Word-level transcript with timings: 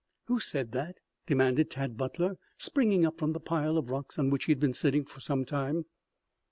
"Who 0.25 0.39
said 0.39 0.71
that?" 0.71 0.95
demanded 1.27 1.69
Tad 1.69 1.95
Butler 1.95 2.39
springing 2.57 3.05
up 3.05 3.19
from 3.19 3.33
the 3.33 3.39
pile 3.39 3.77
of 3.77 3.91
rocks 3.91 4.17
on 4.17 4.31
which 4.31 4.45
he 4.45 4.51
had 4.51 4.59
been 4.59 4.73
sitting 4.73 5.05
for 5.05 5.19
some 5.19 5.45
time. 5.45 5.85